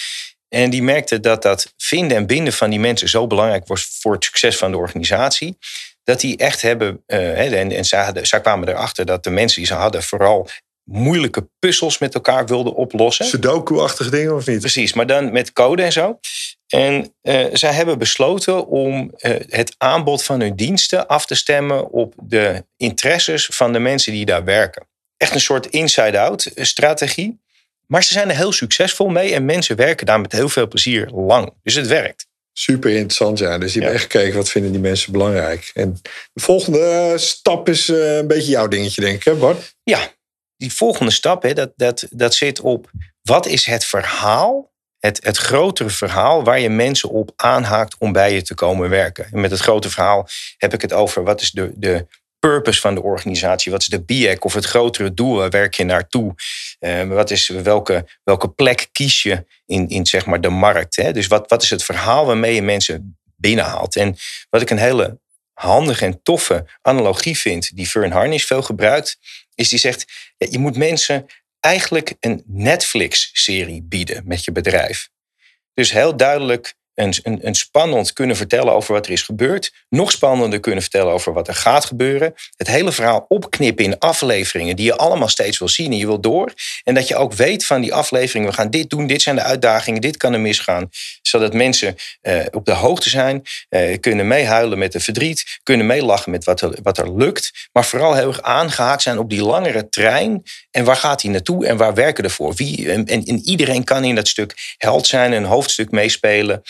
[0.54, 4.12] En die merkte dat dat vinden en binden van die mensen zo belangrijk was voor
[4.12, 5.58] het succes van de organisatie.
[6.04, 9.58] Dat die echt hebben, eh, en, en zij, hadden, zij kwamen erachter dat de mensen
[9.58, 10.48] die ze hadden vooral
[10.84, 13.24] moeilijke puzzels met elkaar wilden oplossen.
[13.24, 14.60] Sudoku-achtige dingen of niet?
[14.60, 16.18] Precies, maar dan met code en zo.
[16.66, 21.90] En eh, zij hebben besloten om eh, het aanbod van hun diensten af te stemmen
[21.90, 24.86] op de interesses van de mensen die daar werken.
[25.16, 27.42] Echt een soort inside-out strategie.
[27.86, 31.08] Maar ze zijn er heel succesvol mee en mensen werken daar met heel veel plezier
[31.10, 31.52] lang.
[31.62, 32.26] Dus het werkt.
[32.52, 33.58] Super interessant, ja.
[33.58, 33.98] Dus je hebt Ja.
[33.98, 35.70] echt gekeken wat vinden die mensen belangrijk.
[35.74, 35.98] En
[36.32, 39.74] de volgende stap is eh, een beetje jouw dingetje, denk ik, hè Bart?
[39.82, 40.12] Ja,
[40.56, 42.90] die volgende stap, hè, dat, dat, dat zit op
[43.22, 48.34] wat is het verhaal, het, het grotere verhaal waar je mensen op aanhaakt om bij
[48.34, 49.26] je te komen werken.
[49.32, 52.06] En met het grote verhaal heb ik het over wat is de, de
[52.48, 55.84] purpose van de organisatie, wat is de BIEC of het grotere doel, waar werk je
[55.84, 56.34] naartoe?
[56.78, 60.96] Eh, wat is, welke, welke plek kies je in, in zeg maar de markt?
[60.96, 61.12] Hè?
[61.12, 63.96] Dus wat, wat is het verhaal waarmee je mensen binnenhaalt?
[63.96, 64.16] En
[64.50, 65.18] wat ik een hele
[65.52, 69.18] handige en toffe analogie vind, die Fern Harnish veel gebruikt,
[69.54, 70.04] is die zegt,
[70.36, 71.26] je moet mensen
[71.60, 75.08] eigenlijk een Netflix-serie bieden met je bedrijf.
[75.74, 79.72] Dus heel duidelijk een, spannend kunnen vertellen over wat er is gebeurd.
[79.88, 82.34] Nog spannender kunnen vertellen over wat er gaat gebeuren.
[82.56, 86.20] Het hele verhaal opknippen in afleveringen die je allemaal steeds wil zien en je wil
[86.20, 86.52] door.
[86.84, 89.42] En dat je ook weet van die afleveringen, we gaan dit doen, dit zijn de
[89.42, 90.90] uitdagingen, dit kan er misgaan.
[91.22, 96.30] Zodat mensen eh, op de hoogte zijn, eh, kunnen meehuilen met de verdriet, kunnen meelachen
[96.30, 97.68] met wat er, wat er lukt.
[97.72, 100.42] Maar vooral heel erg aangehaakt zijn op die langere trein.
[100.70, 102.54] En waar gaat hij naartoe en waar werken ervoor?
[102.54, 106.62] Wie, en, en, en iedereen kan in dat stuk held zijn, een hoofdstuk meespelen.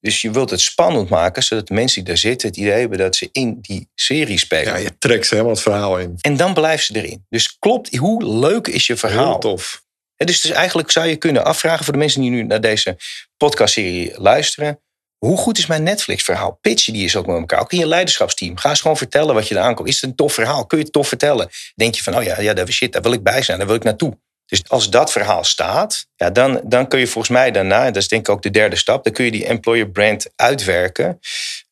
[0.00, 2.98] Dus je wilt het spannend maken, zodat de mensen die daar zitten het idee hebben
[2.98, 4.72] dat ze in die serie spelen.
[4.72, 6.14] Ja, je trekt ze helemaal het verhaal in.
[6.20, 7.26] En dan blijven ze erin.
[7.28, 9.30] Dus klopt, hoe leuk is je verhaal?
[9.30, 9.84] Heel tof.
[10.16, 12.96] Hè, Dus, dus eigenlijk zou je kunnen afvragen voor de mensen die nu naar deze
[13.36, 14.80] podcastserie luisteren.
[15.18, 16.58] Hoe goed is mijn Netflix-verhaal?
[16.60, 17.60] Pitch je die eens ook met elkaar.
[17.60, 18.56] Ook in je leiderschapsteam.
[18.56, 19.88] Ga eens gewoon vertellen wat je er aankomt.
[19.88, 20.66] Is het een tof verhaal?
[20.66, 21.48] Kun je het tof vertellen?
[21.74, 23.58] Denk je van, oh ja, ja daar, shit, daar wil ik bij zijn.
[23.58, 24.18] Daar wil ik naartoe.
[24.46, 28.02] Dus als dat verhaal staat, ja, dan, dan kun je volgens mij daarna, en dat
[28.02, 31.20] is denk ik ook de derde stap, dan kun je die employer brand uitwerken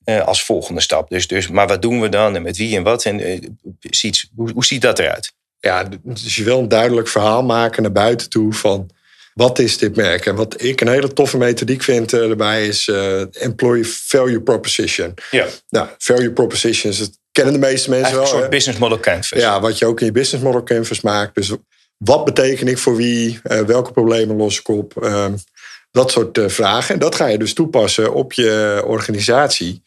[0.04, 1.08] eh, als volgende stap.
[1.08, 3.04] Dus, dus, maar wat doen we dan en met wie en wat?
[3.04, 3.40] En eh,
[3.80, 5.32] ziet, hoe, hoe ziet dat eruit?
[5.58, 8.90] Ja, dus je wil een duidelijk verhaal maken naar buiten toe van
[9.34, 10.26] wat is dit merk?
[10.26, 15.14] En wat ik een hele toffe methodiek vind eh, erbij is eh, employee value proposition.
[15.30, 18.22] Ja, Nou, value propositions, dat kennen de meeste mensen eigenlijk wel.
[18.22, 18.48] een soort hè?
[18.48, 19.38] business model canvas.
[19.40, 21.34] Ja, wat je ook in je business model canvas maakt.
[21.34, 21.52] Dus
[21.96, 23.40] wat beteken ik voor wie?
[23.42, 25.02] Eh, welke problemen los ik op?
[25.02, 25.34] Ehm,
[25.90, 26.94] dat soort eh, vragen.
[26.94, 29.82] En dat ga je dus toepassen op je organisatie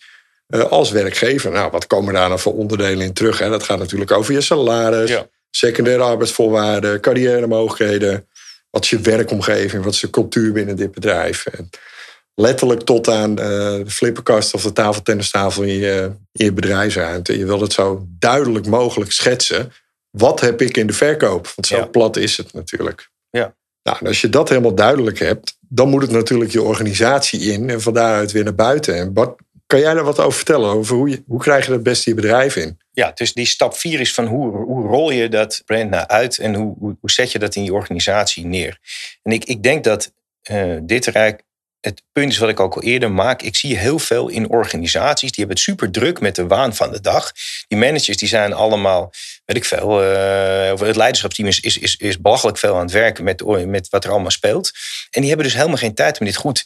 [0.48, 1.52] eh, als werkgever.
[1.52, 3.40] Nou, wat komen daar dan voor onderdelen in terug?
[3.40, 3.50] Hè?
[3.50, 5.28] Dat gaat natuurlijk over je salaris, Ja.
[5.50, 8.28] secundaire arbeidsvoorwaarden, carrière mogelijkheden.
[8.70, 9.84] Wat is je werkomgeving?
[9.84, 11.46] Wat is de cultuur binnen dit bedrijf?
[11.46, 11.70] En
[12.36, 17.38] letterlijk tot aan de flipperkast of de tafeltennistafel in je, in je bedrijfsruimte.
[17.38, 19.72] Je wil het zo duidelijk mogelijk schetsen.
[20.12, 21.52] Wat heb ik in de verkoop?
[21.56, 21.86] Want zo Ja.
[21.86, 23.10] plat is het natuurlijk.
[23.30, 23.56] Ja.
[23.84, 27.70] Nou, en als je dat helemaal duidelijk hebt, dan moet het natuurlijk je organisatie in
[27.70, 28.96] en van daaruit weer naar buiten.
[28.96, 30.70] En Bart, kan jij daar wat over vertellen?
[30.70, 32.78] Over hoe, je, hoe krijg je dat beste je bedrijf in?
[32.92, 36.38] Ja, dus die stap vier is van hoe, hoe rol je dat brand nou uit
[36.38, 38.80] en hoe, hoe, hoe zet je dat in je organisatie neer.
[39.24, 41.42] En ik, ik denk dat eh, dit rijk
[41.80, 43.42] het punt is wat ik ook al eerder maak.
[43.42, 45.32] Ik zie heel veel in organisaties.
[45.32, 47.32] Die hebben het super druk met de waan van de dag.
[47.68, 49.12] Die managers die zijn allemaal,
[49.46, 50.04] weet ik veel.
[50.04, 53.90] eh, of het leiderschapsteam is, is, is, is belachelijk veel aan het werken met, met
[53.90, 54.72] wat er allemaal speelt.
[55.10, 56.66] En die hebben dus helemaal geen tijd om dit goed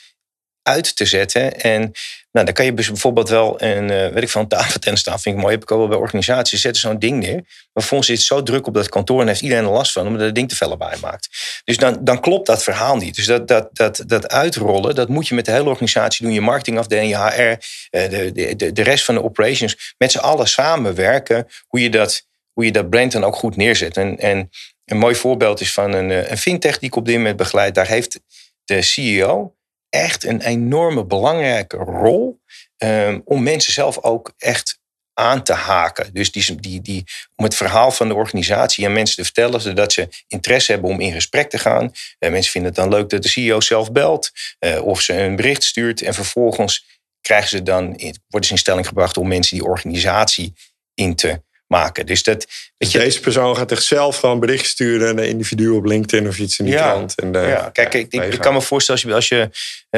[0.63, 1.62] uit te zetten.
[1.62, 1.91] En
[2.31, 5.19] nou, dan kan je dus bijvoorbeeld wel een, eh, weet ik veel, een tafeltennis staan.
[5.19, 5.53] Vind ik mooi.
[5.53, 6.61] Heb ik al wel bij organisaties.
[6.61, 7.43] Zetten zo'n ding neer.
[7.73, 10.07] Maar volgens zit zo druk op dat kantoor en heeft iedereen er last van.
[10.07, 11.29] Omdat het ding te veel lawaai maakt.
[11.63, 13.15] Dus dan, dan klopt dat verhaal niet.
[13.15, 16.33] Dus dat, dat, dat, dat uitrollen, dat moet je met de hele organisatie doen.
[16.33, 19.93] Je marketingafdeling, je HR, eh, de, de, de, de rest van de operations.
[19.97, 21.47] Met z'n allen samenwerken.
[21.67, 23.97] Hoe je dat, hoe je dat brand dan ook goed neerzet.
[23.97, 24.49] En, en
[24.85, 27.75] een mooi voorbeeld is van een, eh, een fintech die ik op dit moment begeleid.
[27.75, 28.19] Daar heeft
[28.65, 29.55] de CEO
[29.91, 32.41] echt een enorme belangrijke rol
[32.77, 34.80] um, om mensen zelf ook echt
[35.13, 36.13] aan te haken.
[36.13, 37.04] Dus die, die, die,
[37.36, 40.99] om het verhaal van de organisatie aan mensen te vertellen, zodat ze interesse hebben om
[40.99, 41.91] in gesprek te gaan.
[42.19, 45.36] Uh, mensen vinden het dan leuk dat de CEO zelf belt uh, of ze een
[45.36, 46.01] bericht stuurt.
[46.01, 46.86] En vervolgens
[47.21, 47.86] krijgen ze dan,
[48.27, 50.54] worden ze in stelling gebracht om mensen die organisatie
[50.93, 52.05] in te maken.
[52.05, 56.39] Dus dat, dus deze persoon gaat zichzelf gewoon bericht sturen naar individu op LinkedIn of
[56.39, 57.15] iets in die ja, krant.
[57.15, 59.49] En, ja, kijk, ik, ik, kan me voorstellen als je, als je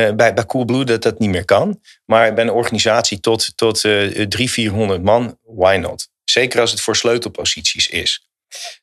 [0.07, 1.81] uh, bij, bij Coolblue dat dat niet meer kan.
[2.05, 6.07] Maar bij een organisatie tot, tot uh, 300, 400 man, why not?
[6.23, 8.27] Zeker als het voor sleutelposities is.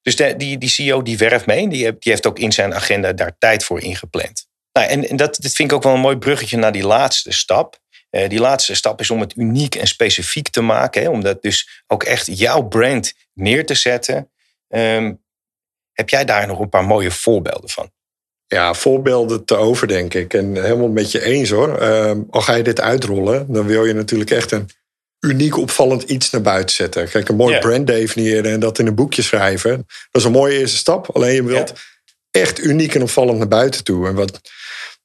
[0.03, 1.69] Dus de, die, die CEO die werft mee.
[1.69, 4.47] Die, die heeft ook in zijn agenda daar tijd voor ingepland.
[4.73, 7.33] Nou, en, en dat, dat vind ik ook wel een mooi bruggetje naar die laatste
[7.33, 7.79] stap.
[8.11, 11.03] Uh, die laatste stap is om het uniek en specifiek te maken.
[11.03, 14.31] Hè, om dat dus ook echt jouw brand neer te zetten.
[14.69, 15.23] Um,
[15.93, 17.91] heb jij daar nog een paar mooie voorbeelden van?
[18.47, 20.35] Ja, voorbeelden te over, denk ik.
[20.35, 21.83] En helemaal met je eens hoor.
[21.83, 24.71] Um, al ga je dit uitrollen, dan wil je natuurlijk echt een
[25.21, 27.09] uniek opvallend iets naar buiten zetten.
[27.09, 27.65] Kijk, een mooi yeah.
[27.65, 29.77] brand definiëren en dat in een boekje schrijven.
[30.11, 31.17] Dat is een mooie eerste stap.
[31.17, 32.47] Alleen je wilt yeah.
[32.47, 34.07] echt uniek en opvallend naar buiten toe.
[34.07, 34.41] En wat,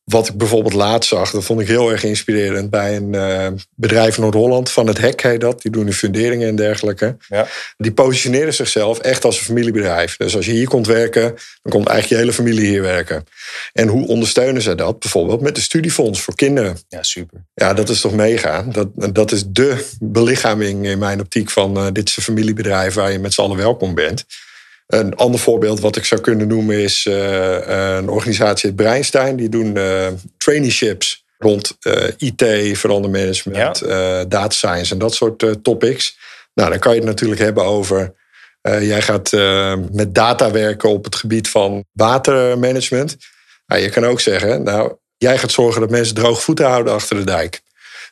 [0.06, 4.16] wat ik bijvoorbeeld laatst zag, dat vond ik heel erg inspirerend bij een uh, bedrijf
[4.16, 5.62] in Noord-Holland, van het Hek heet dat.
[5.62, 7.18] Die doen de funderingen en dergelijke.
[7.28, 7.48] Ja.
[7.78, 10.18] Die positioneren zichzelf echt als een familiebedrijf.
[10.18, 11.22] Dus als je hier komt werken,
[11.62, 13.26] dan komt eigenlijk je hele familie hier werken.
[13.74, 15.00] En hoe ondersteunen ze dat?
[15.00, 16.78] Bijvoorbeeld met de studiefonds voor kinderen.
[16.90, 17.46] Ja, super.
[17.54, 18.62] Ja, dat is toch mega.
[18.62, 23.12] Dat, dat is de belichaming in mijn optiek van uh, dit is een familiebedrijf waar
[23.12, 24.26] je met z'n allen welkom bent.
[24.88, 29.36] Een ander voorbeeld wat ik zou kunnen noemen is uh, een organisatie uit Breinstein.
[29.36, 34.26] Die doen uh, traineeships rond uh, IT, verandermanagement, ja.
[34.26, 36.18] data science en dat soort topics.
[36.54, 38.14] Nou, dan kan je het natuurlijk hebben over...
[38.62, 39.32] jij gaat
[39.92, 43.18] met data werken op het gebied van watermanagement.
[43.68, 47.16] Nou, je kan ook zeggen, nou, jij gaat zorgen dat mensen droog voeten houden achter
[47.16, 47.62] de dijk.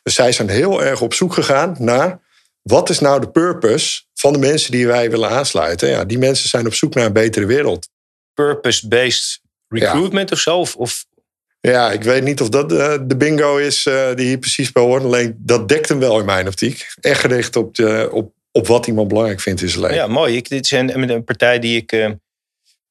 [0.02, 2.20] Dus zij zijn heel erg op zoek gegaan naar...
[2.62, 5.88] wat is nou de purpose van de mensen die wij willen aansluiten.
[5.88, 7.88] Ja, die mensen zijn op zoek naar een betere wereld.
[8.34, 10.34] Purpose-based recruitment ja.
[10.34, 10.58] of zo?
[10.58, 11.04] Of, of,
[11.60, 14.82] Ja, ik weet niet of dat uh, de bingo is uh, die hier precies bij
[14.82, 15.02] hoort.
[15.02, 16.86] Alleen dat dekt hem wel in mijn optiek.
[17.00, 19.96] Echt gericht op, de, op, op wat iemand belangrijk vindt in zijn leven.
[19.96, 20.36] Ja, mooi.
[20.36, 21.92] Ik, dit is een, een partij die ik...
[21.92, 22.20] Uh, een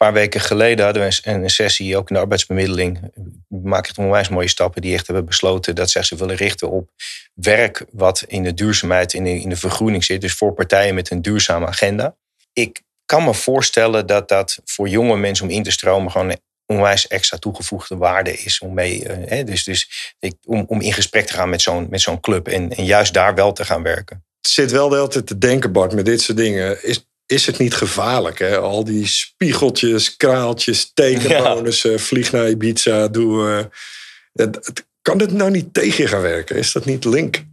[0.03, 2.99] paar weken geleden hadden we een, sessie ook in de arbeidsbemiddeling.
[3.47, 6.89] Maken echt onwijs mooie stappen die echt hebben besloten dat zij zich willen richten op
[7.33, 10.21] werk wat in de duurzaamheid, in de, in de vergroening zit.
[10.21, 12.15] Dus voor partijen met een duurzame agenda.
[12.53, 17.07] Ik kan me voorstellen dat dat voor jonge mensen om in te stromen gewoon onwijs
[17.07, 18.59] extra toegevoegde waarde is.
[18.59, 20.13] Om, mee, uh, dus, dus
[20.45, 23.53] om, om in gesprek te gaan met zo'n zo'n club en, en juist daar wel
[23.53, 24.23] te gaan werken.
[24.41, 26.83] Het zit wel de hele tijd te denken, Bart, met dit soort dingen.
[26.83, 28.39] Is, is het niet gevaarlijk?
[28.39, 28.57] Hè?
[28.57, 31.97] Al die spiegeltjes, kraaltjes, tekenbonussen, ja.
[31.97, 33.47] vlieg naar Ibiza, doe.
[33.47, 33.65] Uh,
[34.33, 36.55] het, kan dit nou niet tegen gaan werken?
[36.55, 37.43] Is dat niet link?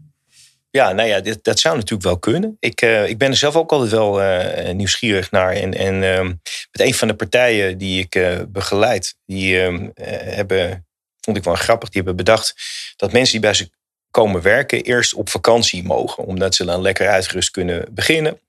[0.71, 2.57] Ja, nou ja, dit, dat zou natuurlijk wel kunnen.
[2.61, 5.53] Ik, uh, ik ben er zelf ook altijd wel uh, nieuwsgierig naar.
[5.53, 6.23] En, en uh,
[6.71, 9.88] met een van de partijen die ik begeleid, die ehm,
[10.35, 10.87] hebben,
[11.21, 12.55] vond ik wel grappig, die hebben bedacht
[12.97, 13.71] dat mensen die bij ze
[14.11, 16.25] komen werken eerst op vakantie mogen.
[16.25, 18.40] Omdat ze dan lekker uitgerust kunnen beginnen.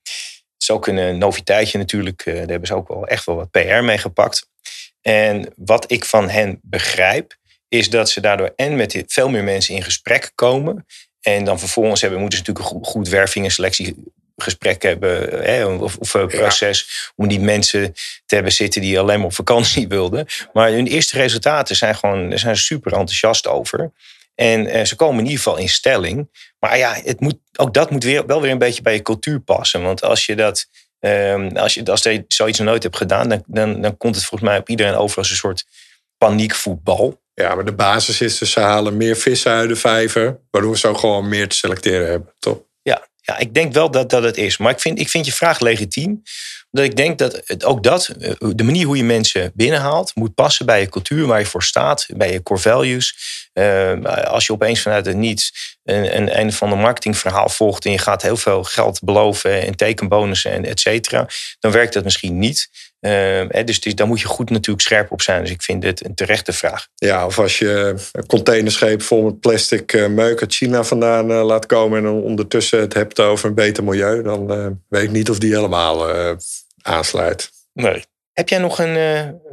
[0.62, 2.24] Het is ook een noviteitje natuurlijk.
[2.26, 4.47] daar hebben ze ook wel echt wel wat PR mee gepakt.
[5.02, 7.36] En wat ik van hen begrijp,
[7.67, 10.86] is dat ze daardoor en met veel meer mensen in gesprek komen.
[11.21, 15.43] En dan vervolgens hebben, moeten ze natuurlijk een goed werving- en selectiegesprek hebben.
[15.43, 17.12] Hè, of, of een proces ja.
[17.15, 17.93] om die mensen
[18.26, 20.28] te hebben zitten die alleen maar op vakantie wilden.
[20.54, 23.91] Maar hun eerste resultaten zijn gewoon, daar zijn ze super enthousiast over.
[24.36, 26.30] En eh, ze komen in ieder geval in stelling.
[26.60, 29.39] Maar ja, het moet, ook dat moet weer, wel weer een beetje bij je cultuur
[29.39, 29.82] passen.
[29.82, 30.67] Want als je dat.
[31.00, 34.26] Um, als je, als je zoiets nog nooit hebt gedaan, dan, dan, dan komt het
[34.26, 35.65] volgens mij op iedereen over als een soort
[36.17, 37.22] paniekvoetbal.
[37.34, 40.88] Ja, maar de basis is dus ze halen meer vissen uit de vijver, waardoor ze
[40.88, 42.60] ook gewoon meer te selecteren hebben, toch?
[43.32, 44.58] Ja, ik denk wel dat dat het is.
[44.58, 46.22] Maar ik vind, ik vind je vraag legitiem.
[46.72, 50.65] Omdat ik denk dat het, ook dat, de manier hoe je mensen binnenhaalt, moet passen
[50.65, 53.15] bij je cultuur, waar je voor staat, bij je core values.
[53.54, 57.91] Uh, als je opeens vanuit het niets een, een, een van de marketingverhaal volgt en
[57.91, 61.28] je gaat heel veel geld beloven en tekenbonussen en et cetera,
[61.60, 62.70] dan werkt dat misschien niet.
[63.02, 65.42] Uh, dus, dus daar moet je goed natuurlijk scherp op zijn.
[65.42, 66.88] Dus ik vind dit een terechte vraag.
[66.96, 71.44] Ja, of als je een containerscheep vol met plastic uh, meuk uit China vandaan uh,
[71.44, 75.30] laat komen en dan ondertussen het hebt over een beter milieu, dan weet ik niet
[75.30, 76.14] of die helemaal
[76.82, 77.50] aansluit.
[77.74, 78.04] Nee.
[78.34, 78.96] Heb jij nog een,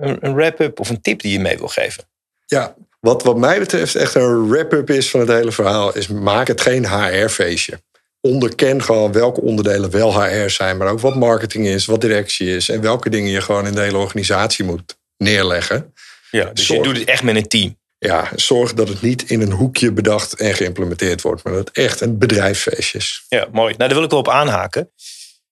[0.01, 2.05] een wrap-up of een tip die je mee wil geven?
[2.47, 6.47] Ja, wat, wat mij betreft echt een wrap-up is van het hele verhaal, is maak
[6.47, 7.81] het geen HR-feestje.
[8.21, 12.69] Onderken gewoon welke onderdelen wel HR zijn, maar ook wat marketing is, wat directie is
[12.69, 15.95] en welke dingen je gewoon in de hele organisatie moet neerleggen.
[16.31, 16.79] Ja, dus Zorg.
[16.79, 17.77] je doet het echt met een team.
[17.99, 21.77] Ja, zorg dat het niet in een hoekje bedacht en geïmplementeerd wordt, maar dat het
[21.77, 23.25] echt een bedrijfsfeest is.
[23.29, 23.75] Ja, mooi.
[23.77, 24.91] Nou, daar wil ik wel op aanhaken.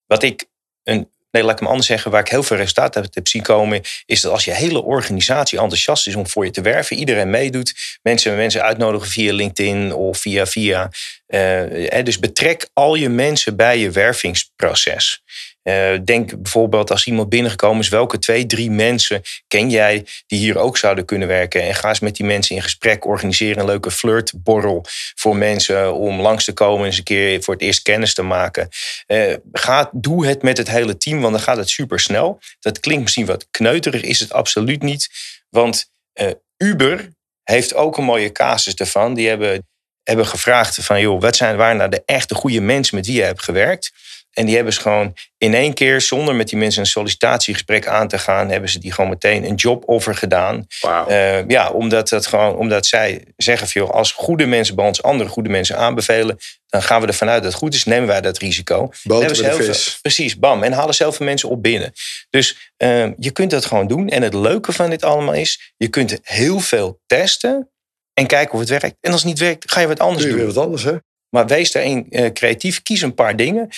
[0.07, 0.47] Wat ik
[0.83, 2.11] een Nee, laat ik hem anders zeggen.
[2.11, 5.59] Waar ik heel veel resultaten heb, heb zien komen, is dat als je hele organisatie
[5.59, 10.19] enthousiast is om voor je te werven, iedereen meedoet, mensen mensen uitnodigen via LinkedIn of
[10.19, 10.91] via via.
[11.29, 15.23] Uh, dus betrek al je mensen bij je wervingsproces.
[15.69, 20.59] Uh, denk bijvoorbeeld als iemand binnengekomen is, welke twee, drie mensen ken jij die hier
[20.59, 21.63] ook zouden kunnen werken?
[21.63, 26.21] En ga eens met die mensen in gesprek, organiseer een leuke flirtborrel voor mensen om
[26.21, 28.69] langs te komen en eens een keer voor het eerst kennis te maken.
[29.07, 32.41] Uh, ga, doe het met het hele team, want dan gaat het super snel.
[32.61, 35.09] Dat klinkt misschien wat kneuterig, is het absoluut niet.
[35.49, 37.09] Want uh, Uber
[37.43, 39.15] heeft ook een mooie casus ervan.
[39.15, 39.67] Die hebben,
[40.03, 43.23] hebben gevraagd van, joh, wat zijn, waar nou de echte goede mensen met wie je
[43.23, 43.93] hebt gewerkt?
[44.37, 48.09] En die hebben ze gewoon in één keer, zonder met die mensen een sollicitatiegesprek aan
[48.09, 50.67] te gaan, hebben ze die gewoon meteen een joboffer gedaan.
[50.81, 51.11] Wow.
[51.11, 55.31] Uh, ja, omdat, dat gewoon, omdat zij zeggen veel, als goede mensen bij ons andere
[55.31, 58.39] goede mensen aanbevelen, dan gaan we ervan uit dat het goed is, nemen wij dat
[58.39, 58.91] risico.
[59.03, 59.37] Boter.
[59.37, 60.63] Veel, precies, bam.
[60.63, 61.93] En halen zelf mensen op binnen.
[62.31, 64.09] Dus uh, je kunt dat gewoon doen.
[64.09, 67.71] En het leuke van dit allemaal is, je kunt heel veel testen
[68.15, 68.97] en kijken of het werkt.
[69.01, 70.45] En als het niet werkt, ga je wat anders Doe je doen.
[70.45, 70.97] weer wat anders, hè?
[71.29, 72.83] Maar wees daarin uh, creatief.
[72.83, 73.69] Kies een paar dingen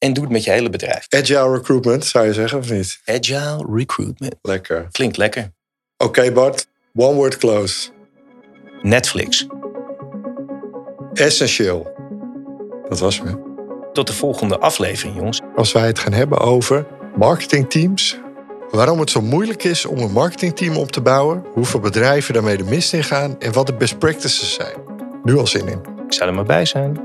[0.00, 1.06] en doe het met je hele bedrijf.
[1.08, 3.00] Agile recruitment, zou je zeggen, of niet?
[3.04, 4.34] Agile recruitment.
[4.42, 4.88] Lekker.
[4.90, 5.52] Klinkt lekker.
[5.96, 6.66] Oké, okay, Bart.
[6.94, 7.90] One word close.
[8.82, 9.46] Netflix.
[11.12, 11.92] Essentieel.
[12.88, 13.48] Dat was me.
[13.92, 15.40] Tot de volgende aflevering, jongens.
[15.56, 16.86] Als wij het gaan hebben over
[17.16, 18.18] marketingteams.
[18.70, 21.44] Waarom het zo moeilijk is om een marketingteam op te bouwen.
[21.52, 23.40] Hoeveel bedrijven daarmee de mist in gaan.
[23.40, 24.76] En wat de best practices zijn.
[25.22, 25.80] Nu al zin in.
[26.06, 27.00] Ik zou er maar bij zijn.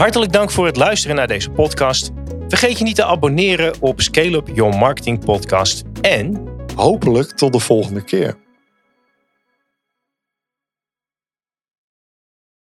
[0.00, 2.10] Hartelijk dank voor het luisteren naar deze podcast.
[2.48, 5.82] Vergeet je niet te abonneren op Scale Up Your Marketing Podcast.
[6.00, 8.36] En hopelijk tot de volgende keer.